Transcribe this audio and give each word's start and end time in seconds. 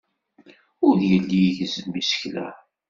Ur 0.87 0.97
yelli 1.09 1.39
igezzem 1.49 1.91
isekla. 2.01 2.47